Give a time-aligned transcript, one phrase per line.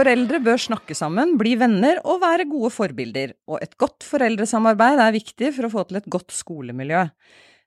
[0.00, 5.12] Foreldre bør snakke sammen, bli venner og være gode forbilder, og et godt foreldresamarbeid er
[5.12, 7.02] viktig for å få til et godt skolemiljø.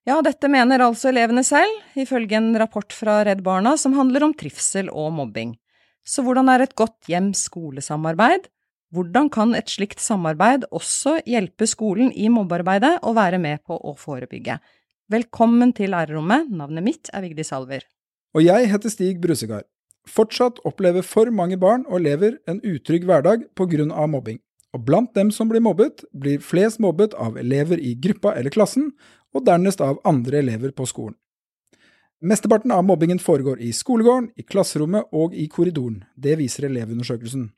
[0.09, 4.33] Ja, dette mener altså elevene selv, ifølge en rapport fra Redd Barna som handler om
[4.33, 5.51] trivsel og mobbing.
[6.01, 8.49] Så hvordan er et godt hjem-skole-samarbeid?
[8.97, 13.93] Hvordan kan et slikt samarbeid også hjelpe skolen i mobbearbeidet og være med på å
[13.99, 14.57] forebygge?
[15.13, 17.85] Velkommen til lærerrommet, navnet mitt er Vigdis Salver.
[18.33, 19.69] Og jeg heter Stig Brusegard.
[20.09, 24.07] Fortsatt opplever for mange barn og elever en utrygg hverdag pga.
[24.07, 24.39] mobbing.
[24.73, 28.91] Og blant dem som blir mobbet, blir flest mobbet av elever i gruppa eller klassen,
[29.33, 31.15] og dernest av andre elever på skolen.
[32.23, 36.05] Mesteparten av mobbingen foregår i skolegården, i klasserommet og i korridoren.
[36.15, 37.49] Det viser Elevundersøkelsen.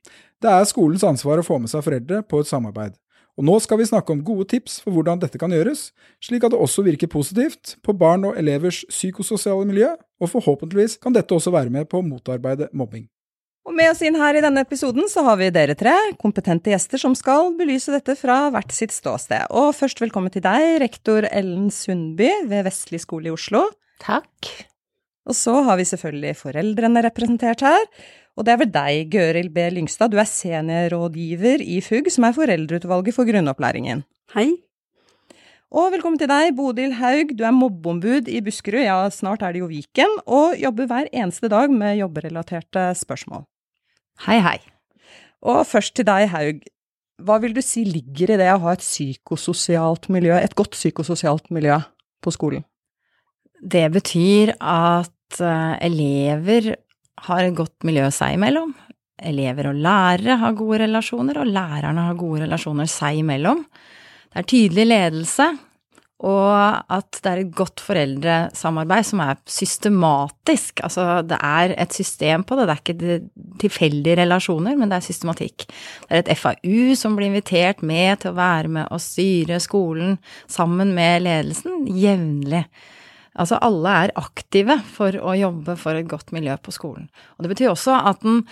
[0.42, 2.96] Det er skolens ansvar å få med seg foreldre på et samarbeid.
[3.36, 5.90] Og nå skal vi snakke om gode tips for hvordan dette kan gjøres,
[6.24, 9.90] slik at det også virker positivt på barn og elevers psykososiale miljø,
[10.24, 13.10] og forhåpentligvis kan dette også være med på å motarbeide mobbing.
[13.66, 17.02] Og med oss inn her i denne episoden så har vi dere tre, kompetente gjester
[17.02, 19.50] som skal belyse dette fra hvert sitt ståsted.
[19.58, 23.66] Og først velkommen til deg, rektor Ellen Sundby ved Vestlig skole i Oslo.
[24.06, 24.52] Takk.
[25.26, 27.90] Og så har vi selvfølgelig foreldrene representert her.
[28.36, 29.64] Og det er vel deg, Gøril B.
[29.72, 34.04] Lyngstad, du er seniorrådgiver i FUG, som er foreldreutvalget for grunnopplæringen.
[34.36, 34.50] Hei.
[35.76, 39.64] Og velkommen til deg, Bodil Haug, du er mobbeombud i Buskerud, ja, snart er det
[39.64, 43.48] jo Viken, og jobber hver eneste dag med jobberelaterte spørsmål.
[44.28, 44.60] Hei, hei.
[45.44, 46.64] Og først til deg, Haug.
[47.24, 51.48] Hva vil du si ligger i det å ha et psykososialt miljø, et godt psykososialt
[51.56, 51.80] miljø
[52.20, 52.68] på skolen?
[53.64, 56.76] Det betyr at uh, elever
[57.28, 58.74] har et godt miljø seg imellom.
[59.16, 63.64] Elever og lærere har gode relasjoner, og lærerne har gode relasjoner seg imellom.
[64.32, 65.48] Det er tydelig ledelse,
[66.26, 66.52] og
[66.96, 70.80] at det er et godt foreldresamarbeid som er systematisk.
[70.88, 75.08] Altså, det er et system på det, det er ikke tilfeldige relasjoner, men det er
[75.10, 75.68] systematikk.
[76.08, 80.16] Det er et FAU som blir invitert med til å være med og styre skolen
[80.48, 82.64] sammen med ledelsen jevnlig.
[83.36, 87.10] Altså alle er aktive for å jobbe for et godt miljø på skolen.
[87.36, 88.44] Og det betyr også at en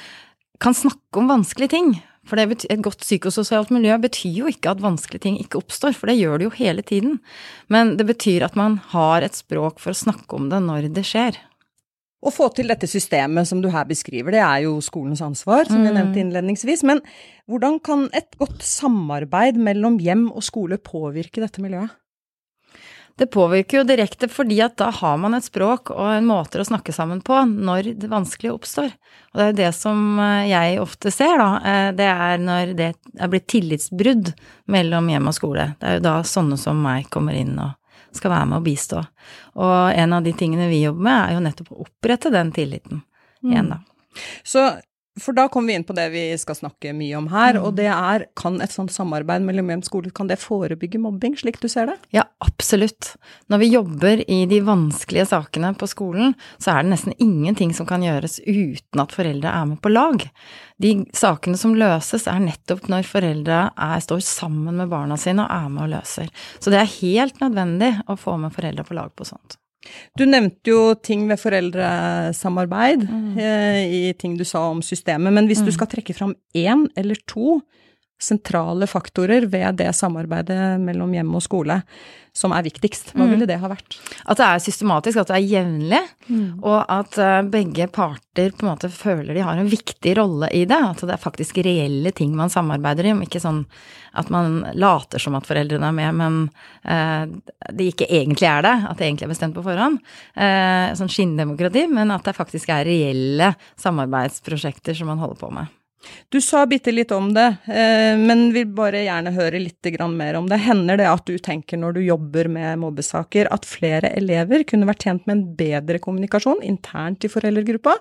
[0.64, 1.94] kan snakke om vanskelige ting.
[2.28, 6.08] For betyr, et godt psykososialt miljø betyr jo ikke at vanskelige ting ikke oppstår, for
[6.08, 7.18] det gjør det jo hele tiden.
[7.72, 11.04] Men det betyr at man har et språk for å snakke om det når det
[11.08, 11.40] skjer.
[12.24, 15.84] Å få til dette systemet som du her beskriver, det er jo skolens ansvar, som
[15.84, 15.98] vi mm.
[15.98, 16.86] nevnte innledningsvis.
[16.88, 17.04] Men
[17.52, 21.92] hvordan kan et godt samarbeid mellom hjem og skole påvirke dette miljøet?
[23.16, 26.66] Det påvirker jo direkte fordi at da har man et språk og en måte å
[26.66, 28.90] snakke sammen på når det vanskelige oppstår.
[29.34, 31.50] Og det er jo det som eh, jeg ofte ser, da.
[31.62, 34.34] Eh, det er når det er blitt tillitsbrudd
[34.74, 35.70] mellom hjem og skole.
[35.80, 37.78] Det er jo da sånne som meg kommer inn og
[38.14, 39.04] skal være med og bistå.
[39.62, 43.06] Og en av de tingene vi jobber med, er jo nettopp å opprette den tilliten
[43.44, 43.80] igjen, da.
[43.82, 44.26] Mm.
[44.46, 44.66] Så
[45.22, 47.66] for da kommer vi inn på det vi skal snakke mye om her, mm.
[47.68, 51.36] og det er kan et sånt samarbeid mellom hjem og skole, kan det forebygge mobbing,
[51.38, 51.98] slik du ser det?
[52.16, 53.12] Ja, absolutt.
[53.54, 57.90] Når vi jobber i de vanskelige sakene på skolen, så er det nesten ingenting som
[57.90, 60.26] kan gjøres uten at foreldre er med på lag.
[60.82, 65.54] De sakene som løses, er nettopp når foreldre er, står sammen med barna sine og
[65.54, 66.34] er med og løser.
[66.58, 69.60] Så det er helt nødvendig å få med foreldre på lag på sånt.
[70.20, 73.30] Du nevnte jo ting ved foreldresamarbeid mm.
[73.40, 75.70] eh, i ting du sa om systemet, men hvis mm.
[75.70, 77.60] du skal trekke fram én eller to
[78.24, 81.82] sentrale faktorer ved det samarbeidet mellom hjem og skole
[82.34, 83.12] som er viktigst?
[83.14, 83.50] Hva ville mm.
[83.50, 83.98] det ha vært?
[84.26, 86.48] At det er systematisk, at det er jevnlig, mm.
[86.66, 90.64] og at eh, begge parter på en måte føler de har en viktig rolle i
[90.70, 90.80] det.
[90.88, 93.62] At det er faktisk reelle ting man samarbeider om, ikke sånn
[94.18, 96.42] at man later som at foreldrene er med, men
[96.90, 100.02] eh, det ikke egentlig er det, at det egentlig er bestemt på forhånd.
[100.34, 105.70] Eh, sånn skinndemokrati, men at det faktisk er reelle samarbeidsprosjekter som man holder på med.
[106.30, 110.50] Du sa bitte litt om det, eh, men vil bare gjerne høre litt mer om
[110.50, 110.58] det.
[110.66, 115.04] Hender det at du tenker når du jobber med mobbesaker, at flere elever kunne vært
[115.04, 117.96] tjent med en bedre kommunikasjon internt i foreldregruppa,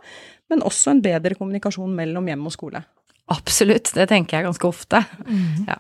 [0.51, 2.85] men også en bedre kommunikasjon mellom hjem og skole?
[3.33, 5.05] Absolutt, det tenker jeg ganske ofte.
[5.27, 5.67] Mm.
[5.69, 5.79] Ja.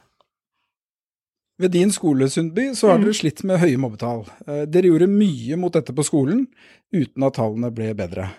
[1.62, 3.18] Ved din skole, Sundby, så har dere mm.
[3.18, 4.24] slitt med høye mobbetall.
[4.46, 6.46] Eh, dere gjorde mye mot dette på skolen,
[6.94, 8.30] uten at tallene ble bedre.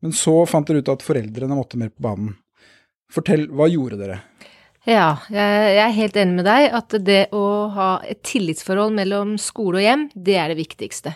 [0.00, 2.34] Men så fant dere ut at foreldrene måtte mer på banen.
[3.10, 4.20] Fortell, hva gjorde dere?
[4.88, 9.80] Ja, jeg er helt enig med deg at det å ha et tillitsforhold mellom skole
[9.80, 11.12] og hjem, det er det viktigste.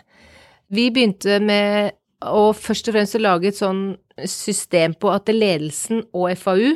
[0.75, 1.95] Vi begynte med
[2.25, 3.95] å først og fremst lage et sånn
[4.29, 6.75] system på at ledelsen og FAU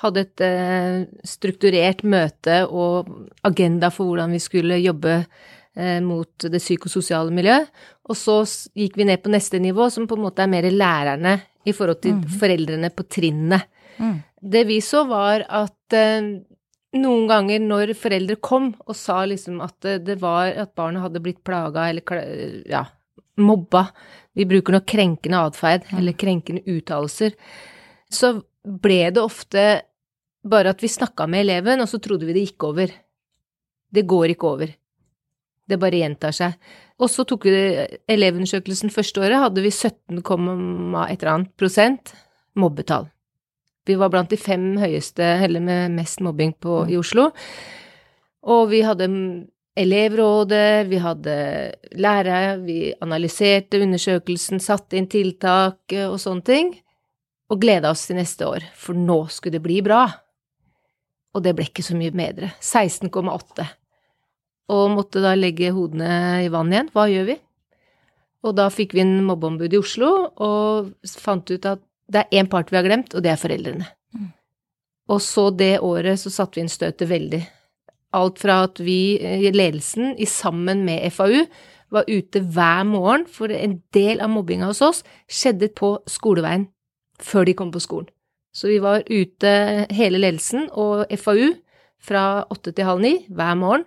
[0.00, 3.10] hadde et eh, strukturert møte og
[3.46, 7.68] agenda for hvordan vi skulle jobbe eh, mot det psykososiale miljøet.
[8.08, 8.40] Og så
[8.76, 11.36] gikk vi ned på neste nivå, som på en måte er mer lærerne
[11.68, 12.24] i forhold til mm.
[12.40, 13.68] foreldrene på trinnet.
[14.00, 14.16] Mm.
[14.54, 16.30] Det vi så, var at eh,
[17.00, 21.22] noen ganger når foreldre kom og sa liksom at det, det var at barnet hadde
[21.22, 22.86] blitt plaga eller ja,
[23.40, 23.86] mobba,
[24.34, 27.36] vi bruker nok krenkende atferd eller krenkende uttalelser,
[28.10, 29.64] så ble det ofte
[30.42, 32.92] bare at vi snakka med eleven, og så trodde vi det gikk over.
[33.90, 34.72] Det går ikke over.
[35.68, 36.56] Det bare gjentar seg.
[37.00, 37.60] Og så tok vi
[38.10, 42.14] elevundersøkelsen første året, hadde vi 17, et eller annet prosent
[42.58, 43.08] mobbetall.
[43.90, 47.30] Vi var blant de fem høyeste, eller med mest mobbing på, i Oslo.
[48.46, 49.08] Og vi hadde
[49.80, 51.34] elevrådet, vi hadde
[51.98, 56.72] lærere, vi analyserte undersøkelsen, satte inn tiltak eh, og sånne ting,
[57.50, 60.04] og gleda oss til neste år, for nå skulle det bli bra.
[61.34, 62.52] Og det ble ikke så mye bedre.
[62.62, 63.66] 16,8.
[64.70, 66.90] Og måtte da legge hodene i vann igjen.
[66.94, 67.36] Hva gjør vi?
[68.46, 70.10] Og da fikk vi en mobbeombud i Oslo,
[70.40, 73.88] og fant ut at det er én part vi har glemt, og det er foreldrene.
[75.10, 77.40] Og så det året så satte vi inn støtet veldig.
[78.18, 81.44] Alt fra at vi i ledelsen, i sammen med FAU,
[81.90, 86.68] var ute hver morgen, for en del av mobbinga hos oss skjedde på skoleveien
[87.20, 88.08] før de kom på skolen.
[88.54, 89.50] Så vi var ute,
[89.94, 91.52] hele ledelsen og FAU,
[92.00, 93.84] fra åtte til halv ni hver morgen.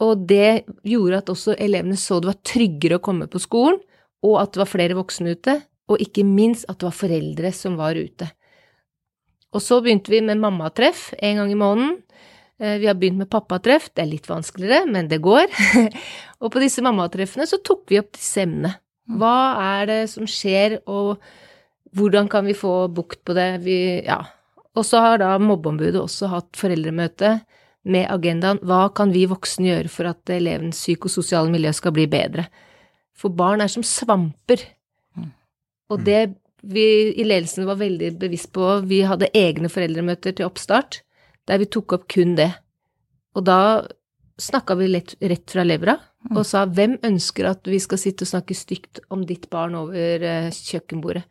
[0.00, 3.78] Og det gjorde at også elevene så det var tryggere å komme på skolen,
[4.24, 7.76] og at det var flere voksne ute, og ikke minst at det var foreldre som
[7.78, 8.28] var ute.
[9.54, 11.96] Og så begynte vi med mammatreff en gang i måneden.
[12.60, 15.46] Eh, Vi har begynt med pappatreff, det er litt vanskeligere, men det går.
[16.42, 18.74] og på disse mammatreffene så tok vi opp disse emnene.
[19.06, 19.36] Hva
[19.78, 21.22] er det som skjer, og
[21.94, 23.62] hvordan kan vi få bukt på det?
[23.62, 24.18] Vi, ja.
[24.76, 27.38] Og så har da mobbeombudet også hatt foreldremøte
[27.86, 32.48] med agendaen hva kan vi voksne gjøre for at elevens psykososiale miljø skal bli bedre?
[33.16, 34.60] For barn er som svamper.
[35.92, 36.22] Og det
[36.66, 41.02] vi i ledelsen var veldig bevisst på, vi hadde egne foreldremøter til oppstart,
[41.46, 42.50] der vi tok opp kun det.
[43.36, 43.60] Og da
[44.40, 45.96] snakka vi lett, rett fra levra
[46.34, 50.24] og sa hvem ønsker at vi skal sitte og snakke stygt om ditt barn over
[50.26, 51.22] eh, kjøkkenbordet?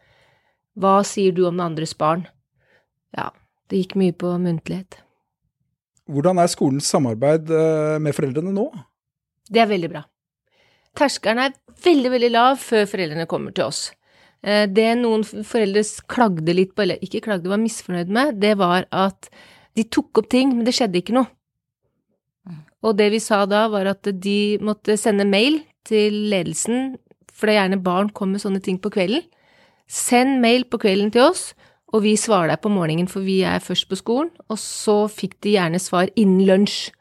[0.80, 2.26] Hva sier du om det andres barn?
[3.16, 3.30] Ja,
[3.72, 5.02] det gikk mye på muntlighet.
[6.12, 8.70] Hvordan er skolens samarbeid eh, med foreldrene nå?
[9.50, 10.06] Det er veldig bra.
[10.96, 13.90] Terskelen er veldig, veldig lav før foreldrene kommer til oss.
[14.46, 18.86] Eh, Det noen foreldre klagde litt på, eller ikke klagde, var misfornøyd med, det var
[18.94, 19.30] at
[19.76, 21.28] de tok opp ting, men det skjedde ikke noe.
[22.86, 26.98] Og det vi sa da, var at de måtte sende mail til ledelsen,
[27.34, 29.26] for det er gjerne barn kommer med sånne ting på kvelden.
[29.90, 31.54] Send mail på kvelden til oss,
[31.94, 34.30] og vi svarer deg på morgenen, for vi er først på skolen.
[34.50, 36.92] Og så fikk de gjerne svar innen lunsj.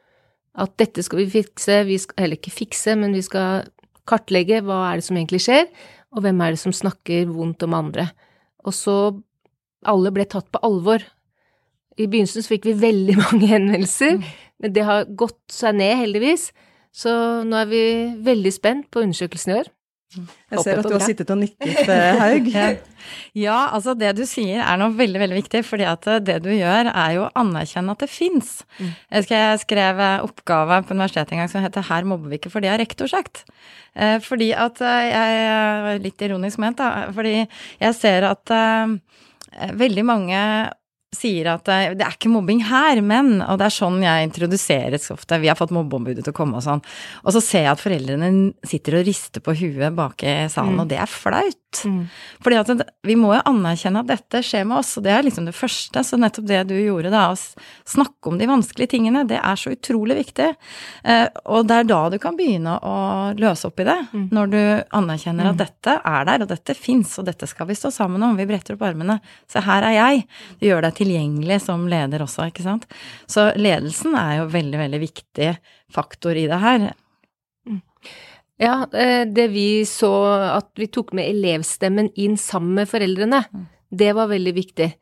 [0.54, 3.68] At dette skal vi fikse, vi skal, eller ikke fikse, men vi skal
[4.08, 5.66] kartlegge hva er det som egentlig skjer,
[6.14, 8.08] og hvem er det som snakker vondt om andre.
[8.64, 8.96] Og så
[9.84, 11.02] alle ble tatt på alvor.
[11.98, 14.20] I begynnelsen så fikk vi veldig mange henvendelser,
[14.62, 16.50] men det har gått seg ned, heldigvis.
[16.94, 17.10] Så
[17.46, 17.84] nå er vi
[18.24, 19.70] veldig spent på undersøkelsen i år.
[20.14, 22.50] Jeg ser at du har sittet og nikket, Haug.
[23.36, 23.68] Ja.
[23.76, 26.88] altså det du sier er noe veldig, veldig viktig, fordi at eh, det du gjør
[26.88, 28.52] er jo å anerkjenne at det fins.
[28.80, 32.38] Jeg husker jeg skrev eh, oppgave på universitetet en gang som heter 'Her mobber vi
[32.38, 33.44] ikke', for det har rektor sagt.
[33.94, 37.10] Eh, Fordi at jeg Litt ironisk ment, da.
[37.12, 37.46] Fordi
[37.80, 38.50] jeg ser at
[39.74, 40.40] veldig mange
[41.16, 45.10] sier at eh, det er ikke mobbing her, men Og det er sånn jeg introduseres
[45.14, 45.40] ofte.
[45.42, 46.82] Vi har fått mobbeombudet til å komme og sånn.
[47.24, 48.30] Og så ser jeg at foreldrene
[48.66, 51.63] sitter og rister på huet bak i salen, og det er flaut.
[52.44, 55.48] Fordi at vi må jo anerkjenne at dette skjer med oss, og det er liksom
[55.48, 56.04] det første.
[56.06, 59.74] Så nettopp det du gjorde da, å snakke om de vanskelige tingene, det er så
[59.74, 60.50] utrolig viktig.
[61.04, 62.96] Eh, og det er da du kan begynne å
[63.40, 63.98] løse opp i det.
[64.34, 64.60] Når du
[65.00, 68.36] anerkjenner at dette er der, og dette fins, og dette skal vi stå sammen om.
[68.38, 69.20] Vi bretter opp armene.
[69.50, 70.26] Se, her er jeg.
[70.60, 72.88] Du gjør deg tilgjengelig som leder også, ikke sant.
[73.30, 75.54] Så ledelsen er jo veldig, veldig viktig
[75.94, 76.92] faktor i det her.
[78.60, 80.12] Ja, eh, det vi så
[80.54, 83.42] at vi tok med elevstemmen inn sammen med foreldrene,
[83.90, 84.92] det var veldig viktig.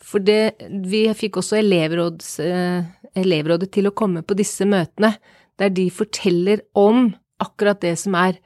[0.00, 2.84] For det, vi fikk også elevråds, eh,
[3.18, 5.16] elevrådet til å komme på disse møtene,
[5.58, 7.10] der de forteller om
[7.42, 8.38] akkurat det som er.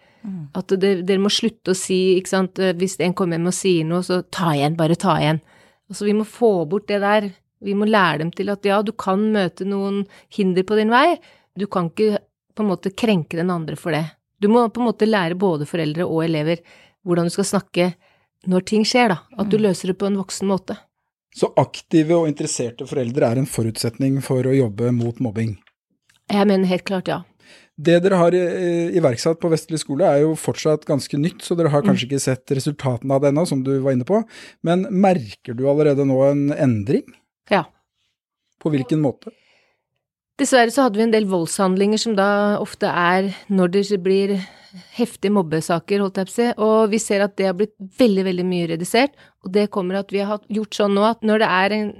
[0.57, 3.55] At det, dere må slutte å si, ikke sant, eh, hvis en kommer hjem og
[3.55, 5.41] sier noe, så ta igjen, bare ta igjen.
[5.91, 7.29] Altså, vi må få bort det der.
[7.61, 11.21] Vi må lære dem til at ja, du kan møte noen hinder på din vei,
[11.57, 12.19] du kan ikke
[12.55, 14.05] på en måte krenke den andre for det.
[14.45, 16.61] Du må på en måte lære både foreldre og elever
[17.09, 17.93] hvordan du skal snakke
[18.45, 19.23] når ting skjer, da.
[19.41, 20.77] At du løser det på en voksen måte.
[21.35, 25.55] Så aktive og interesserte foreldre er en forutsetning for å jobbe mot mobbing.
[26.29, 27.23] Jeg mener helt klart ja.
[27.75, 31.83] Det dere har iverksatt på Vestlig skole er jo fortsatt ganske nytt, så dere har
[31.87, 34.21] kanskje ikke sett resultatene av det ennå, som du var inne på.
[34.63, 37.09] Men merker du allerede nå en endring?
[37.51, 37.65] Ja.
[38.63, 39.33] På hvilken måte?
[40.35, 44.33] Dessverre så hadde vi en del voldshandlinger som da ofte er når det blir
[44.97, 48.25] heftige mobbesaker, holdt jeg på å si, og vi ser at det har blitt veldig,
[48.27, 49.15] veldig mye redusert.
[49.47, 51.93] Og det kommer at vi har gjort sånn nå at når det er en,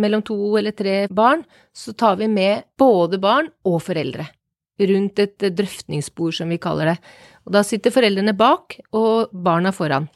[0.00, 1.44] mellom to eller tre barn,
[1.76, 4.30] så tar vi med både barn og foreldre
[4.82, 6.96] rundt et drøftningsbord, som vi kaller det.
[7.44, 10.08] Og da sitter foreldrene bak og barna foran.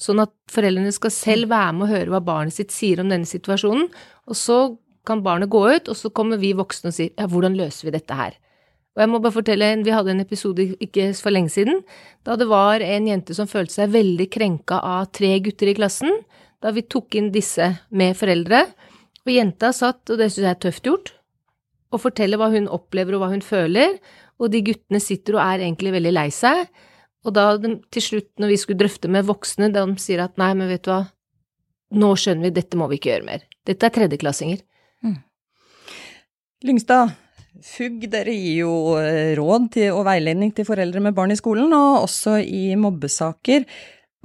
[0.00, 3.28] Sånn at foreldrene skal selv være med og høre hva barnet sitt sier om denne
[3.28, 3.90] situasjonen,
[4.26, 4.58] og så
[5.06, 7.94] kan barnet gå ut, og så kommer vi voksne og sier ja, hvordan løser vi
[7.94, 8.36] dette her?
[8.96, 11.84] Og jeg må bare fortelle, vi hadde en episode ikke for lenge siden,
[12.26, 16.10] da det var en jente som følte seg veldig krenka av tre gutter i klassen,
[16.58, 18.64] da vi tok inn disse med foreldre,
[19.22, 21.12] og jenta satt, og det synes jeg er tøft gjort,
[21.94, 24.00] og forteller hva hun opplever og hva hun føler,
[24.38, 26.66] og de guttene sitter og er egentlig veldig lei seg.
[27.26, 30.70] Og da til slutt, når vi skulle drøfte med voksne, de sier at nei, men
[30.70, 31.00] vet du hva,
[31.98, 33.46] nå skjønner vi, dette må vi ikke gjøre mer.
[33.66, 34.62] Dette er tredjeklassinger.
[36.66, 37.12] Lyngstad,
[37.62, 41.70] FUG dere gir jo eh, råd til, og veiledning til foreldre med barn i skolen,
[41.74, 43.66] og også i mobbesaker.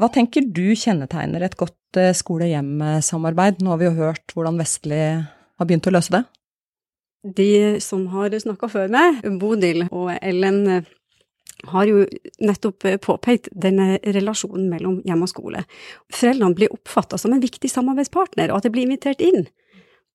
[0.02, 3.62] Hva tenker du kjennetegner et godt eh, skole-hjem-samarbeid?
[3.62, 6.24] Nå har vi jo hørt hvordan Vestli har begynt å løse det.
[7.38, 7.50] De
[7.86, 10.88] som har snakka før meg, Bodil og Ellen,
[11.70, 12.02] har jo
[12.44, 15.62] nettopp påpekt denne relasjonen mellom hjem og skole.
[16.12, 19.46] Foreldrene blir oppfatta som en viktig samarbeidspartner, og at de blir invitert inn.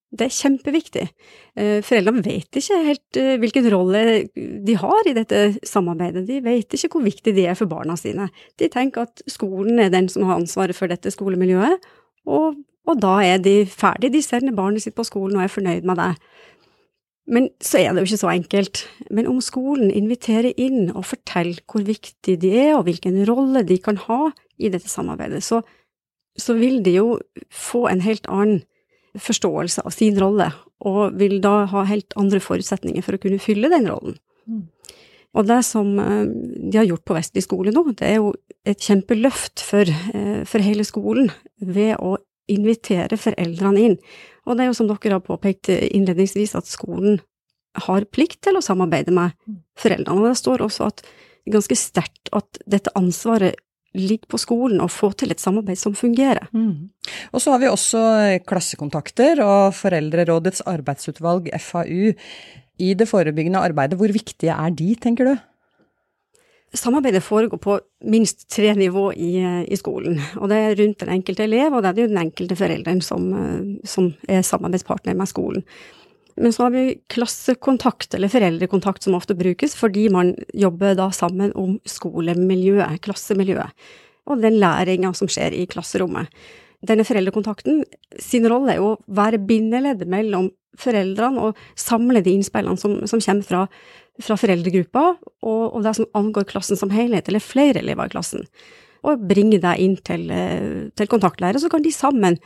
[0.09, 1.03] Det er kjempeviktig.
[1.59, 4.01] Eh, foreldrene vet ikke helt eh, hvilken rolle
[4.65, 6.23] de har i dette samarbeidet.
[6.25, 8.25] De vet ikke hvor viktig de er for barna sine.
[8.57, 11.85] De tenker at skolen er den som har ansvaret for dette skolemiljøet,
[12.29, 12.57] og,
[12.89, 14.15] og da er de ferdige.
[14.17, 16.09] De sender barnet sitt på skolen og er fornøyd med det.
[17.29, 18.81] Men så er det jo ikke så enkelt.
[19.13, 23.77] Men om skolen inviterer inn og forteller hvor viktig de er, og hvilken rolle de
[23.77, 25.61] kan ha i dette samarbeidet, så,
[26.33, 27.19] så vil de jo
[27.53, 28.63] få en helt annen
[29.17, 30.49] forståelse av sin rolle,
[30.85, 34.17] og vil da ha helt andre forutsetninger for å kunne fylle den rollen.
[34.49, 34.67] Mm.
[35.37, 36.25] Og det som eh,
[36.71, 38.33] de har gjort på Vestlig skole nå, det er jo
[38.67, 41.29] et kjempeløft for, eh, for hele skolen
[41.61, 42.17] ved å
[42.49, 43.97] invitere foreldrene inn.
[44.49, 47.19] Og det er jo som dere har påpekt innledningsvis, at skolen
[47.85, 49.35] har plikt til å samarbeide med
[49.77, 50.17] foreldrene.
[50.17, 51.03] Og det står også at
[51.49, 53.59] ganske sterkt at dette ansvaret
[53.97, 56.49] ligger på skolen og få til et samarbeid som fungerer.
[56.53, 56.89] Mm.
[57.33, 58.01] Og så har vi også
[58.47, 62.13] klassekontakter og Foreldrerådets arbeidsutvalg, FAU.
[62.79, 65.35] I det forebyggende arbeidet, hvor viktige er de, tenker du?
[66.73, 70.19] Samarbeidet foregår på minst tre nivå i, i, skolen.
[70.37, 73.25] Og det er rundt den enkelte elev, og det er jo den enkelte forelderen som,
[73.83, 75.65] som, er samarbeidspartner med skolen.
[76.39, 81.51] Men så har vi klassekontakt, eller foreldrekontakt, som ofte brukes, fordi man jobber da sammen
[81.59, 83.89] om skolemiljøet, klassemiljøet,
[84.29, 86.31] og den læringa som skjer i klasserommet.
[86.85, 87.83] Denne foreldrekontakten
[88.23, 90.47] sin rolle er jo å være bindeleddet mellom
[90.79, 93.65] foreldrene og samle de innspillene som, som kommer fra
[94.23, 98.47] fra foreldregruppa og, og, det som angår klassen som helhet, eller flere elever i klassen.
[99.07, 102.37] Og bringe deg inn til, eh, til kontaktlærer, så kan de sammen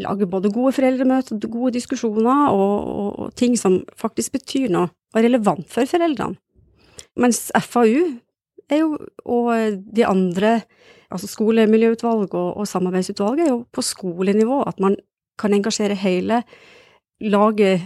[0.00, 5.20] lage både gode foreldremøter, gode diskusjoner og, og, og ting som faktisk betyr noe, og
[5.20, 6.38] er relevant for foreldrene.
[7.20, 8.18] Mens FAU
[8.70, 10.60] er jo, og de andre,
[11.10, 14.96] altså skolemiljøutvalg og, og samarbeidsutvalg, er jo på skolenivå, at man
[15.40, 16.42] kan engasjere hele
[17.20, 17.80] lage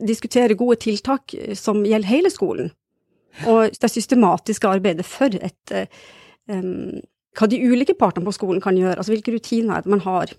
[0.00, 2.72] diskutere gode tiltak eh, som gjelder hele skolen.
[3.48, 5.72] Og det systematiske arbeidet for et
[6.52, 7.00] um,
[7.38, 10.34] Hva de ulike partene på skolen kan gjøre, altså hvilke rutiner man har.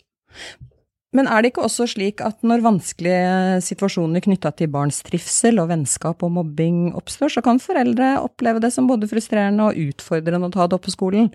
[1.14, 5.70] Men er det ikke også slik at når vanskelige situasjoner knytta til barns trivsel og
[5.70, 10.54] vennskap og mobbing oppstår, så kan foreldre oppleve det som både frustrerende og utfordrende å
[10.54, 11.30] ta det opp på skolen?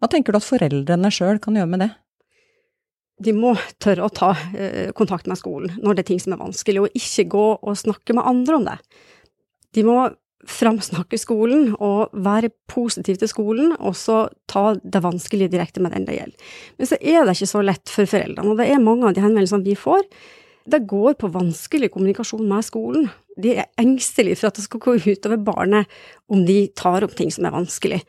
[0.00, 1.90] Hva tenker du at foreldrene sjøl kan gjøre med det?
[3.22, 6.42] de må tørre å ta eh, kontakt med skolen når det er ting som er
[6.42, 8.78] vanskelig, og ikke gå og snakke med andre om det.
[9.74, 9.98] De må
[10.46, 16.06] framsnakke skolen og være positiv til skolen, og så ta det vanskelige direkte med den
[16.06, 16.50] det gjelder.
[16.78, 19.24] Men så er det ikke så lett for foreldrene, og det er mange av de
[19.24, 20.06] henvendelsene vi får.
[20.68, 23.08] Det går på vanskelig kommunikasjon med skolen.
[23.40, 25.98] De er engstelige for at det skal gå utover barnet
[26.30, 28.02] om de tar opp ting som er vanskelig.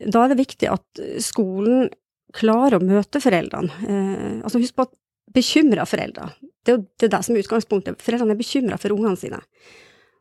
[0.00, 1.90] Da er det viktig at skolen
[2.36, 3.82] klarer å møte foreldrene.
[3.88, 4.94] Eh, altså husk på at
[5.34, 6.30] bekymra foreldre,
[6.64, 8.00] det er jo det, som er utgangspunktet.
[8.02, 9.40] Foreldrene er bekymra for ungene sine.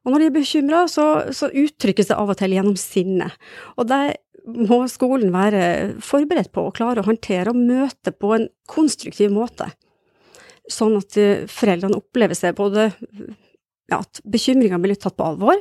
[0.07, 3.27] Og når de er bekymra, så, så, uttrykkes det av og til gjennom sinne.
[3.75, 4.01] Og det
[4.47, 5.63] må skolen være
[5.99, 9.67] forberedt på å klare å håndtere og møte på en konstruktiv måte.
[10.71, 15.59] Sånn at eh, foreldrene opplever seg både ja, at bekymringa blir tatt på alvor,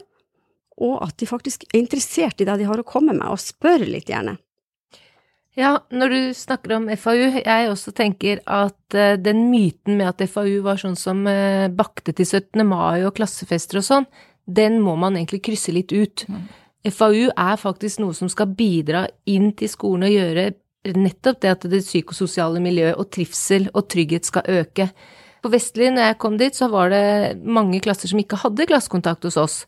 [0.76, 3.82] og at de faktisk er interessert i det de har å komme med, og spør
[3.86, 4.36] litt gjerne.
[5.56, 10.20] Ja, når du snakker om FAU, jeg også tenker at uh, den myten med at
[10.28, 12.60] FAU var sånn som uh, bakte til 17.
[12.68, 14.08] mai og klassefester og sånn,
[14.46, 16.24] den må man egentlig krysse litt ut.
[16.30, 16.46] Mm.
[16.86, 20.50] FAU er faktisk noe som skal bidra inn til skolen og gjøre
[20.94, 24.86] nettopp det at det psykososiale miljøet og trivsel og trygghet skal øke.
[25.42, 29.26] På Vestli, når jeg kom dit, så var det mange klasser som ikke hadde klassekontakt
[29.26, 29.58] hos oss.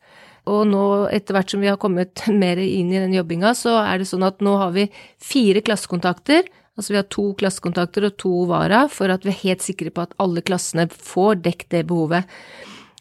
[0.48, 4.00] Og nå, etter hvert som vi har kommet mer inn i den jobbinga, så er
[4.00, 4.88] det sånn at nå har vi
[5.22, 6.48] fire klassekontakter.
[6.78, 10.06] Altså vi har to klassekontakter og to vara, for at vi er helt sikre på
[10.06, 12.38] at alle klassene får dekket det behovet.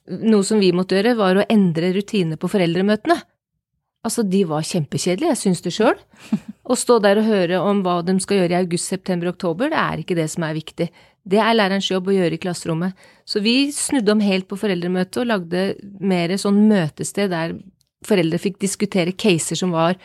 [0.07, 3.17] Noe som vi måtte gjøre, var å endre rutinene på foreldremøtene.
[4.07, 5.97] Altså, de var kjempekjedelige, jeg syns det sjøl.
[6.67, 9.79] Å stå der og høre om hva de skal gjøre i august, september, oktober, det
[9.81, 10.87] er ikke det som er viktig.
[11.27, 13.07] Det er lærerens jobb å gjøre i klasserommet.
[13.27, 15.63] Så vi snudde om helt på foreldremøtet og lagde
[15.99, 17.57] mer sånn møtested der
[18.07, 19.97] foreldre fikk diskutere caser som var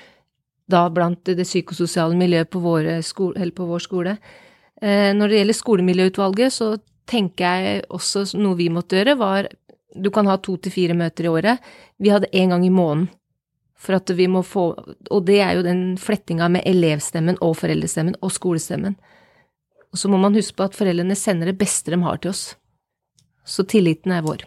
[0.72, 4.16] da blant det psykososiale miljøet på, på vår skole.
[4.82, 6.72] Eh, når det gjelder skolemiljøutvalget, så
[7.08, 9.50] tenker jeg også noe vi måtte gjøre, var
[9.94, 11.72] du kan ha to til fire møter i året.
[12.00, 13.10] Vi hadde én gang i måneden.
[13.82, 14.68] For at vi må få
[15.10, 18.94] Og det er jo den flettinga med elevstemmen og foreldrestemmen og skolestemmen.
[19.92, 22.54] Og så må man huske på at foreldrene sender det beste de har til oss.
[23.44, 24.46] Så tilliten er vår.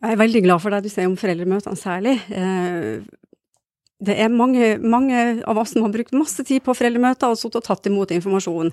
[0.00, 2.14] Jeg er veldig glad for det du sier om foreldremøtene særlig.
[2.32, 3.02] Eh,
[4.00, 7.60] det er mange, mange, av oss som har brukt masse tid på foreldremøter og sittet
[7.60, 8.72] og tatt imot informasjon.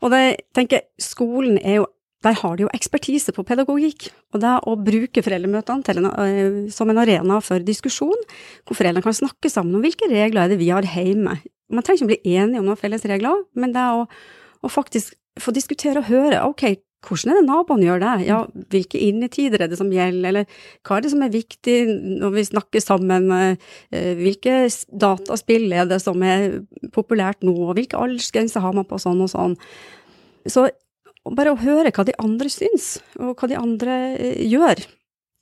[0.00, 0.22] Og det,
[0.56, 1.90] tenker skolen er jo
[2.22, 6.92] der har de jo ekspertise på pedagogikk, og det å bruke foreldremøtene en, uh, som
[6.92, 8.28] en arena for diskusjon,
[8.66, 11.38] hvor foreldrene kan snakke sammen om hvilke regler er det vi har hjemme.
[11.72, 14.06] Man trenger ikke å bli enige om noen felles regler, men det å,
[14.62, 16.66] å faktisk få diskutere og høre, ok,
[17.02, 18.36] hvordan er det naboene gjør det, ja,
[18.70, 21.78] hvilke innetider er det som gjelder, eller hva er det som er viktig
[22.20, 24.60] når vi snakker sammen, uh, hvilke
[25.02, 26.60] dataspill er det som er
[26.94, 29.58] populært nå, og hvilke aldersgrenser har man på sånn og sånn.
[30.50, 30.68] Så
[31.30, 34.82] bare å høre hva de andre syns, og hva de andre eh, gjør,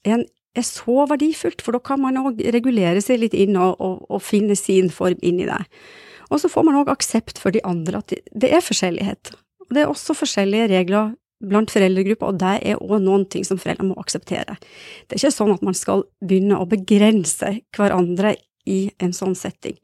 [0.05, 0.25] er,
[0.57, 4.21] er så verdifullt, for da kan man òg regulere seg litt inn og, og, og,
[4.25, 5.63] finne sin form inni det.
[6.31, 9.33] Og så får man òg aksept for de andre, at det er forskjellighet.
[9.67, 13.59] Og det er også forskjellige regler blant foreldregrupper, og det er òg noen ting som
[13.61, 14.59] foreldre må akseptere.
[15.09, 18.37] Det er ikke sånn at man skal begynne å begrense hverandre
[18.69, 19.79] i en sånn setting.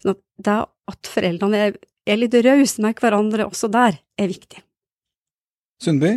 [0.00, 0.58] Sånn at det
[0.92, 4.62] at foreldrene er, er litt rause med hverandre også der, er viktig.
[5.82, 6.12] Sundby,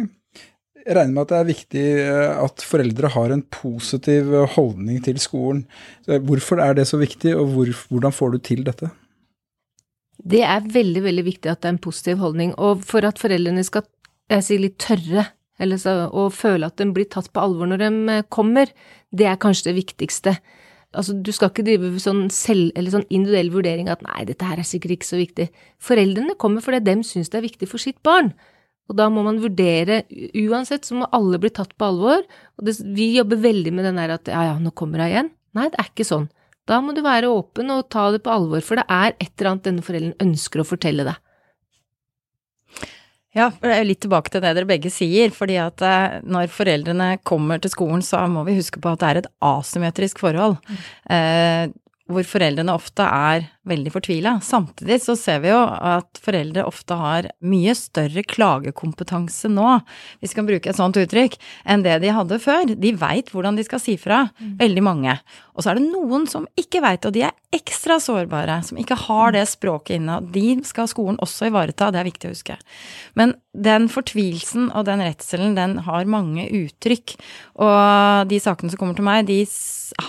[0.86, 5.02] jeg regner med at det er viktig eh, at foreldre har en positiv eh, holdning
[5.06, 5.66] til skolen.
[6.06, 8.92] Hvorfor er det så viktig, og hvor, hvordan får du til dette?
[10.22, 12.54] Det er veldig, veldig viktig at det er en positiv holdning.
[12.62, 13.88] Og for at foreldrene skal
[14.32, 15.28] jeg sier litt tørre
[15.80, 18.72] så, og føle at de blir tatt på alvor når de eh, kommer,
[19.16, 20.36] det er kanskje det viktigste.
[20.96, 24.68] Altså, du skal ikke drive sånn, selv, sånn individuell vurdering at nei, dette her er
[24.68, 25.48] sikkert ikke så viktig.
[25.84, 28.34] Foreldrene kommer fordi de syns det er viktig for sitt barn.
[28.86, 30.04] Og da må man vurdere
[30.46, 32.26] Uansett så må alle bli tatt på alvor.
[32.60, 35.32] Og det, vi jobber veldig med den der at ja, ja, nå kommer hun igjen.
[35.58, 36.28] Nei, det er ikke sånn.
[36.70, 39.52] Da må du være åpen og ta det på alvor, for det er et eller
[39.52, 41.22] annet denne forelderen ønsker å fortelle deg.
[43.36, 46.54] Ja, det er jo litt tilbake til det dere begge sier, fordi at eh, når
[46.56, 50.56] foreldrene kommer til skolen, så må vi huske på at det er et asymmetrisk forhold.
[52.06, 54.36] Hvor foreldrene ofte er veldig fortvila.
[54.46, 59.80] Samtidig så ser vi jo at foreldre ofte har mye større klagekompetanse nå,
[60.20, 62.76] hvis vi kan bruke et sånt uttrykk, enn det de hadde før.
[62.78, 64.54] De veit hvordan de skal si fra, mm.
[64.62, 65.18] veldig mange.
[65.56, 68.98] Og så er det noen som ikke veit, og de er ekstra sårbare, som ikke
[69.06, 70.20] har det språket inne.
[70.20, 72.60] og De skal skolen også ivareta, det er viktig å huske.
[73.18, 77.16] Men den fortvilelsen og den redselen, den har mange uttrykk.
[77.64, 79.40] Og de sakene som kommer til meg, de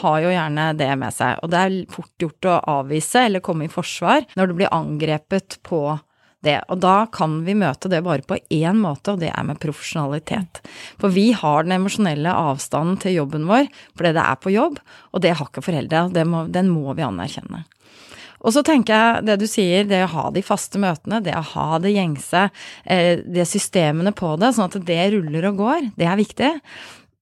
[0.01, 1.39] har jo gjerne det med seg.
[1.47, 5.59] Og det er fort gjort å avvise eller komme i forsvar når du blir angrepet
[5.67, 5.99] på
[6.47, 6.59] det.
[6.71, 10.63] Og da kan vi møte det bare på én måte, og det er med profesjonalitet.
[11.01, 15.25] For vi har den emosjonelle avstanden til jobben vår fordi det er på jobb, og
[15.25, 16.07] det har ikke foreldre.
[16.29, 17.65] Må, den må vi anerkjenne.
[18.47, 21.45] Og så tenker jeg det du sier, det å ha de faste møtene, det å
[21.55, 22.45] ha det gjengse,
[22.85, 26.53] eh, det systemene på det, sånn at det ruller og går, det er viktig.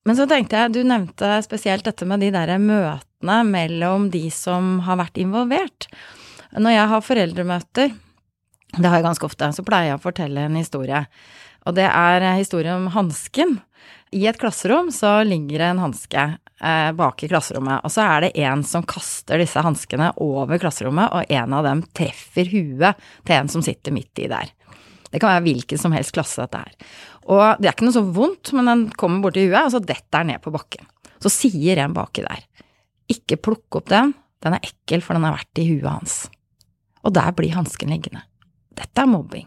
[0.05, 4.79] Men så tenkte jeg, du nevnte spesielt dette med de derre møtene mellom de som
[4.85, 5.89] har vært involvert.
[6.55, 7.95] Når jeg har foreldremøter,
[8.75, 11.05] det har jeg ganske ofte, så pleier jeg å fortelle en historie.
[11.65, 13.59] Og det er historien om hansken.
[14.15, 18.27] I et klasserom så ligger det en hanske eh, bak i klasserommet, og så er
[18.27, 23.39] det en som kaster disse hanskene over klasserommet, og en av dem treffer huet til
[23.39, 24.53] en som sitter midt i der.
[25.15, 26.91] Det kan være hvilken som helst klasse dette er.
[27.31, 30.25] Og det er ikke noe så vondt, men den kommer borti huet, og så detter
[30.25, 30.89] den ned på bakken.
[31.23, 32.43] Så sier en baki der
[33.15, 36.17] Ikke plukk opp den, den er ekkel, for den har vært i huet hans.
[37.05, 38.25] Og der blir hansken liggende.
[38.75, 39.47] Dette er mobbing.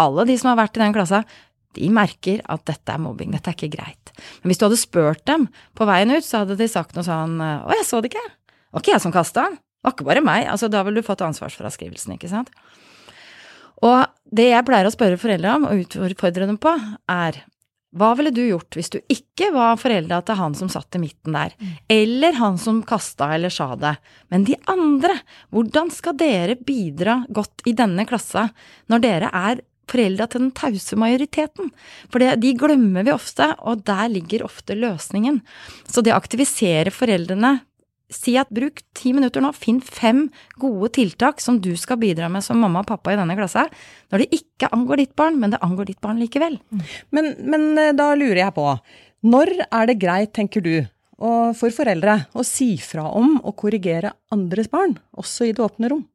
[0.00, 1.24] Alle de som har vært i den klassa,
[1.76, 4.12] de merker at dette er mobbing, dette er ikke greit.
[4.40, 7.38] Men hvis du hadde spurt dem på veien ut, så hadde de sagt noe sånn
[7.40, 8.26] Å, jeg så det ikke.
[8.30, 9.58] Det var ikke jeg som kasta den.
[9.58, 10.46] Det var ikke bare meg.
[10.52, 12.50] Altså, da ville du fått ansvarsfraskrivelsen, ikke sant.
[13.86, 16.74] Og det jeg pleier å spørre foreldre om, og utfordre dem på,
[17.10, 17.42] er
[17.98, 21.34] hva ville du gjort hvis du ikke var foreldra til han som satt i midten
[21.34, 21.56] der,
[21.90, 23.96] eller han som kasta eller sa det,
[24.30, 25.16] men de andre,
[25.50, 28.46] hvordan skal dere bidra godt i denne klassa
[28.92, 31.72] når dere er foreldra til den tause majoriteten?
[32.12, 35.40] For det, de glemmer vi ofte, og der ligger ofte løsningen.
[35.90, 37.56] Så det å aktivisere foreldrene
[38.10, 40.24] Si at bruk ti minutter nå, finn fem
[40.60, 43.68] gode tiltak som du skal bidra med som mamma og pappa i denne klassa,
[44.10, 46.58] når det ikke angår ditt barn, men det angår ditt barn likevel.
[47.14, 48.66] Men, men eh, da lurer jeg på,
[49.30, 50.74] når er det greit, tenker du,
[51.20, 55.92] og for foreldre å si fra om å korrigere andres barn, også i det åpne
[55.92, 56.06] rom?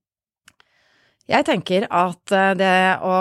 [1.30, 3.16] Jeg tenker at eh, det å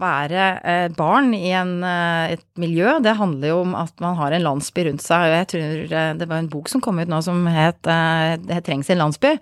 [0.00, 4.34] være eh, barn i en, eh, et miljø, det handler jo om at man har
[4.34, 5.26] en landsby rundt seg.
[5.26, 7.82] og Jeg tror eh, det var en bok som kom ut nå som het
[8.44, 9.34] Det trengs en landsby.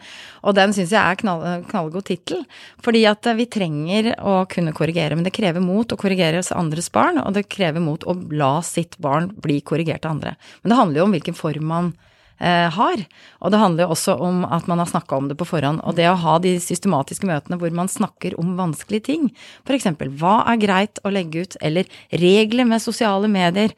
[0.47, 2.43] Og den syns jeg er knall, knallgod tittel.
[2.85, 7.19] Fordi at vi trenger å kunne korrigere, men det krever mot å korrigere andres barn,
[7.23, 10.37] og det krever mot å la sitt barn bli korrigert av andre.
[10.63, 11.95] Men det handler jo om hvilken form man
[12.39, 13.03] har.
[13.41, 15.81] Og det handler jo også om at man har snakka om det på forhånd.
[15.87, 19.29] Og det å ha de systematiske møtene hvor man snakker om vanskelige ting.
[19.65, 19.89] F.eks.
[20.21, 23.73] hva er greit å legge ut, eller regler med sosiale medier.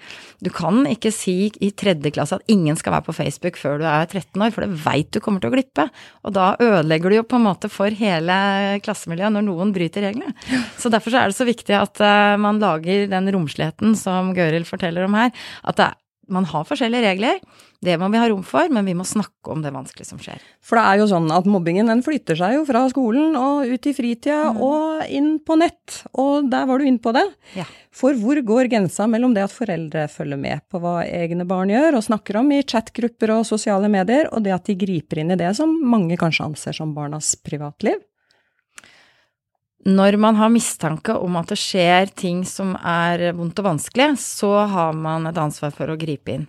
[0.44, 3.86] Du kan ikke si i tredje klasse at ingen skal være på Facebook før du
[3.88, 5.88] er 13 år, for det veit du kommer til å glippe.
[6.26, 8.38] Og da ødelegger du jo på en måte for hele
[8.84, 10.34] klassemiljøet når noen bryter reglene.
[10.78, 14.66] Så derfor så er det så viktig at uh, man lager den romsligheten som Gøril
[14.68, 15.32] forteller om her.
[15.68, 15.92] At det,
[16.32, 17.40] man har forskjellige regler.
[17.84, 20.42] Det må vi ha rom for, men vi må snakke om det vanskelige som skjer.
[20.64, 23.86] For det er jo sånn at mobbingen den flytter seg jo fra skolen og ut
[23.86, 24.60] i fritida mm.
[24.66, 27.24] og inn på nett, og der var du inne på det.
[27.58, 27.68] Ja.
[27.94, 32.00] For hvor går grensa mellom det at foreldre følger med på hva egne barn gjør
[32.00, 35.40] og snakker om i chatgrupper og sosiale medier, og det at de griper inn i
[35.40, 38.02] det som mange kanskje anser som barnas privatliv?
[39.86, 44.50] Når man har mistanke om at det skjer ting som er vondt og vanskelig, så
[44.66, 46.48] har man et ansvar for å gripe inn.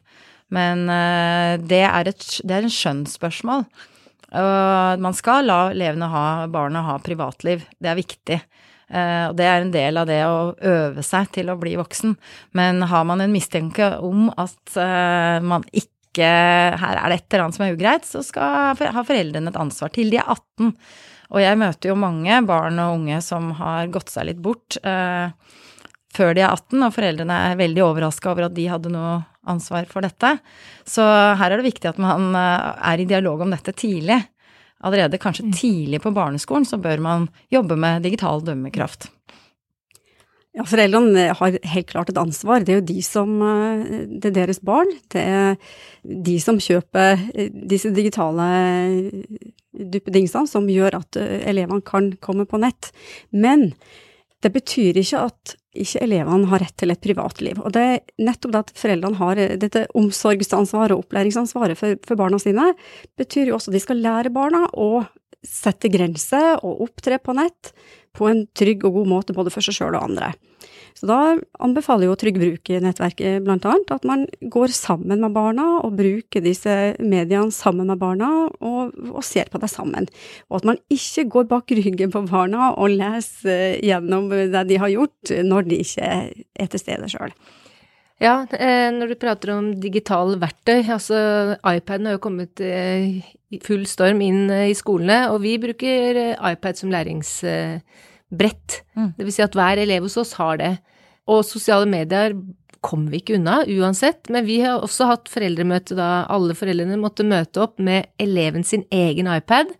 [0.53, 3.67] Men uh, det, er et, det er en skjønnsspørsmål.
[4.33, 7.67] Uh, man skal la elevene ha, barna ha privatliv.
[7.77, 8.39] Det er viktig.
[8.89, 12.17] Uh, og det er en del av det å øve seg til å bli voksen.
[12.57, 14.79] Men har man en mistanke om at
[15.45, 15.85] man ikke
[16.19, 19.91] Her er det et eller annet som er ugreit, så skal ha foreldrene et ansvar
[19.93, 20.73] til de er 18.
[21.29, 25.29] Og jeg møter jo mange barn og unge som har gått seg litt bort eh,
[26.15, 29.85] før de er 18, og foreldrene er veldig overraska over at de hadde noe ansvar
[29.89, 30.35] for dette.
[30.89, 34.17] Så her er det viktig at man eh, er i dialog om dette tidlig.
[34.79, 35.53] Allerede kanskje mm.
[35.59, 39.09] tidlig på barneskolen så bør man jobbe med digital dømmekraft.
[40.57, 42.63] Ja, Foreldrene har helt klart et ansvar.
[42.65, 43.83] Det er jo de som eh,
[44.17, 44.89] Det er deres barn.
[45.13, 45.55] Det er
[46.03, 48.49] de som kjøper eh, disse digitale
[49.79, 52.91] duppedingsene som gjør at eh, elevene kan komme på nett.
[53.31, 53.71] Men
[54.43, 57.59] det betyr ikke at ikke elevene har rett til et privatliv.
[57.61, 62.19] Og det er nettopp det at foreldrene har eh, dette omsorgsansvaret og opplæringsansvaret for, for
[62.19, 62.71] barna sine,
[63.19, 65.05] betyr jo også at de skal lære barna å
[65.45, 67.71] sette grenser og opptre på nett
[68.17, 70.33] på en trygg og god måte både for seg sjøl og andre.
[70.99, 71.19] Så da
[71.63, 76.73] anbefaler jo Trygg Bruk-nettverket blant annet at man går sammen med barna og bruker disse
[76.99, 80.09] mediene sammen med barna og, og, ser på det sammen.
[80.51, 84.91] Og at man ikke går bak ryggen på barna og leser gjennom det de har
[84.91, 87.31] gjort når de ikke er til stede sjøl.
[88.19, 93.59] Ja, eh, når du prater om digitale verktøy, altså iPaden har jo kommet eh, i
[93.63, 98.81] full storm inn eh, i skolene, og vi bruker iPad som læringsbrett.
[98.99, 99.13] Mm.
[99.15, 100.73] Det vil si at hver elev hos oss har det.
[101.29, 102.33] Og sosiale medier
[102.85, 107.27] kommer vi ikke unna uansett, men vi har også hatt foreldremøte da alle foreldrene måtte
[107.27, 109.73] møte opp med eleven sin egen iPad.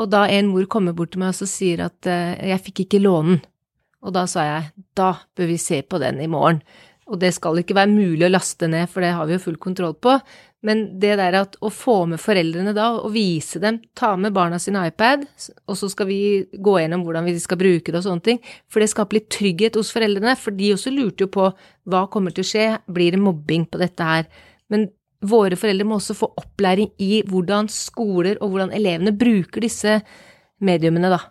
[0.00, 3.02] Og da en mor kommer bort til meg og sier at uh, jeg fikk ikke
[3.02, 3.42] låne den.
[4.00, 6.62] Og da sa jeg da bør vi se på den i morgen.
[7.10, 9.58] Og det skal ikke være mulig å laste ned, for det har vi jo full
[9.60, 10.14] kontroll på.
[10.66, 14.58] Men det der at å få med foreldrene da, og vise dem, ta med barna
[14.60, 15.24] sin iPad,
[15.64, 16.20] og så skal vi
[16.52, 19.78] gå gjennom hvordan vi skal bruke det og sånne ting, for det skaper litt trygghet
[19.80, 21.48] hos foreldrene, for de også lurte jo på
[21.88, 24.28] hva kommer til å skje, blir det mobbing på dette her?
[24.70, 24.90] Men
[25.24, 29.98] våre foreldre må også få opplæring i hvordan skoler og hvordan elevene bruker disse
[30.60, 31.24] mediumene, da.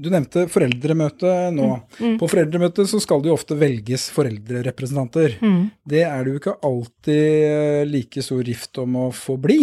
[0.00, 1.66] Du nevnte foreldremøte nå.
[2.00, 2.14] Mm.
[2.20, 5.36] På foreldremøte så skal det jo ofte velges foreldrerepresentanter.
[5.44, 5.70] Mm.
[5.84, 9.60] Det er det jo ikke alltid like stor rift om å få bli.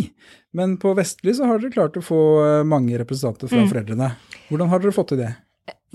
[0.57, 3.69] Men på Vestli så har dere klart å få eh, mange representanter fra Mm.
[3.73, 4.11] foreldrene.
[4.49, 5.33] Hvordan har dere fått til det?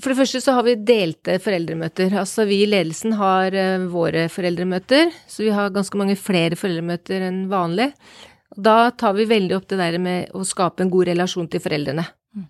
[0.03, 2.13] For det første så har vi delte foreldremøter.
[2.19, 7.27] Altså vi i ledelsen har eh, våre foreldremøter, så vi har ganske mange flere foreldremøter
[7.29, 7.93] enn vanlig.
[8.57, 12.05] Da tar vi veldig opp det der med å skape en god relasjon til foreldrene.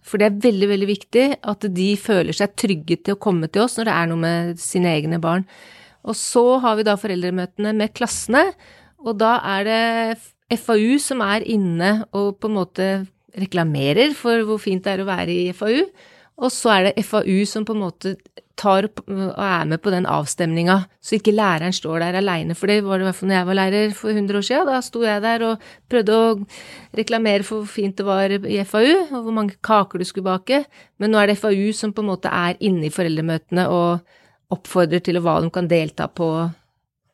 [0.07, 3.65] For det er veldig, veldig viktig at de føler seg trygge til å komme til
[3.65, 5.47] oss når det er noe med sine egne barn.
[6.07, 8.45] Og så har vi da foreldremøtene med klassene,
[9.03, 12.89] og da er det FAU som er inne og på en måte
[13.39, 15.87] reklamerer for hvor fint det er å være i FAU.
[16.43, 18.15] Og så er det FAU som på en måte
[18.59, 22.57] tar opp og er med på den avstemninga, så ikke læreren står der aleine.
[22.59, 24.71] For det var det i hvert fall når jeg var lærer for 100 år siden.
[24.71, 26.31] Da sto jeg der og prøvde å
[26.99, 30.65] reklamere for hvor fint det var i FAU, og hvor mange kaker du skulle bake.
[31.01, 34.19] Men nå er det FAU som på en måte er inne i foreldremøtene og
[34.53, 36.29] oppfordrer til hva de kan delta på.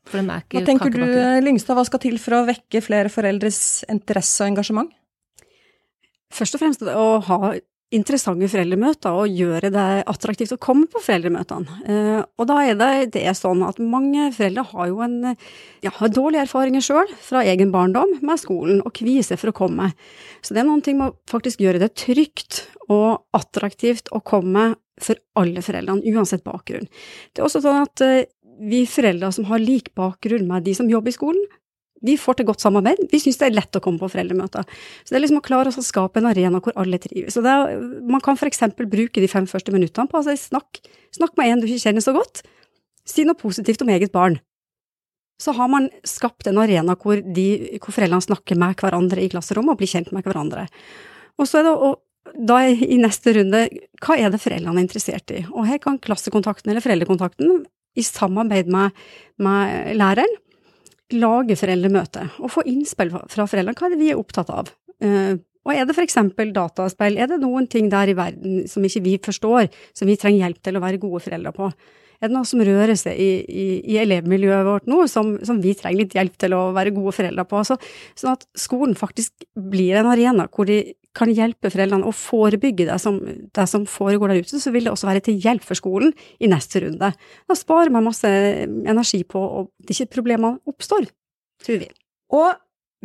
[0.09, 1.05] For de er ikke Hva tenker du.
[1.45, 4.95] Lyngstad, hva skal til for å vekke flere foreldres interesse og engasjement?
[6.35, 7.39] Først og fremst å ha
[7.95, 11.79] interessante foreldremøter og gjøre det attraktivt å komme på foreldremøtene.
[11.89, 15.17] Eh, og da er det, det er sånn at mange foreldre har jo en,
[15.85, 19.57] ja, har dårlige erfaringer sjøl fra egen barndom med skolen og kvier seg for å
[19.57, 19.93] komme.
[20.45, 24.75] Så det er noen ting med å faktisk gjøre det trygt og attraktivt å komme
[25.01, 26.89] for alle foreldrene, uansett bakgrunn.
[27.33, 28.27] Det er også sånn at eh,
[28.59, 31.45] vi foreldre som har lik bakgrunn med de som jobber i skolen,
[32.05, 33.01] vi får til godt samarbeid.
[33.11, 34.67] Vi syns det er lett å komme på foreldremøter.
[35.03, 37.39] Så det er liksom å klare å skape en arena hvor alle trives.
[37.39, 40.83] Det er, man kan eksempel bruke de fem første minuttene på å si snakk,
[41.17, 42.45] snakk med en du ikke kjenner så godt.
[43.09, 44.39] Si noe positivt om eget barn.
[45.43, 49.75] Så har man skapt en arena hvor, de, hvor foreldrene snakker med hverandre i klasserommet
[49.75, 50.67] og blir kjent med hverandre.
[51.39, 51.95] Og så er det å
[52.35, 53.63] da i neste runde,
[54.05, 55.45] hva er det foreldrene er interessert i?
[55.49, 57.63] Og her kan klassekontakten eller foreldrekontakten
[57.99, 58.93] i samarbeid med,
[59.41, 60.35] med læreren
[61.17, 63.77] lage foreldremøte og få innspill fra foreldrene.
[63.79, 64.73] Hva er det vi er opptatt av?
[65.05, 65.37] Eh,
[65.69, 69.17] og er det eksempel dataspill, er det noen ting der i verden som ikke vi
[69.21, 71.69] forstår, som vi trenger hjelp til å være gode foreldre på?
[72.19, 75.75] Er det noe som rører seg i, i, i elevmiljøet vårt nå, som, som, vi
[75.79, 77.61] trenger litt hjelp til å være gode foreldre på?
[77.69, 77.77] Så,
[78.19, 80.81] sånn at skolen faktisk blir en arena hvor de
[81.19, 84.95] kan hjelpe foreldrene å forebygge det som, det som foregår der ute, så vil det
[84.95, 87.11] også være til hjelp for skolen i neste runde.
[87.11, 91.11] Da sparer man masse energi på at ikke problemene oppstår,
[91.65, 91.91] tror vi.
[92.39, 92.57] Og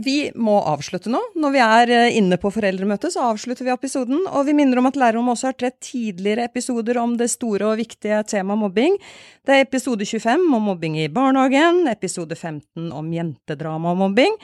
[0.02, 1.20] vi må avslutte nå.
[1.38, 4.24] Når vi er eh, inne på foreldremøtet, så avslutter vi episoden.
[4.26, 7.78] Og vi minner om at Lærerrommet også har tre tidligere episoder om det store og
[7.78, 8.98] viktige temaet mobbing.
[9.46, 14.40] Det er episode 25 om mobbing i barnehagen, episode 15 om jentedrama og mobbing,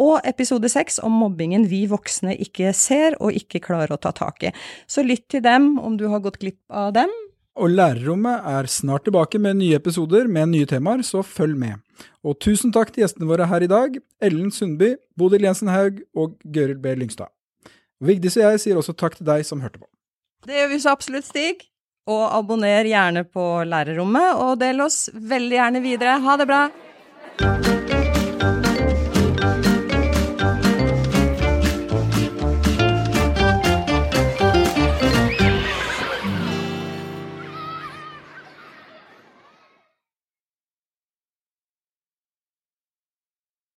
[0.00, 4.46] og episode 6 om mobbingen vi voksne ikke ser og ikke klarer å ta tak
[4.48, 4.54] i.
[4.86, 7.12] Så lytt til dem om du har gått glipp av dem.
[7.60, 11.82] Og Lærerrommet er snart tilbake med nye episoder med nye temaer, så følg med.
[12.24, 16.38] Og tusen takk til gjestene våre her i dag, Ellen Sundby, Bodil Jensen Haug og
[16.48, 16.94] Gøril B.
[16.96, 17.28] Lyngstad.
[18.02, 19.86] Vigdis og jeg sier også takk til deg som hørte på.
[20.48, 21.68] Det gjør vi så absolutt, Stig.
[22.10, 26.18] Og abonner gjerne på Lærerrommet, og del oss veldig gjerne videre.
[26.24, 26.66] Ha det bra!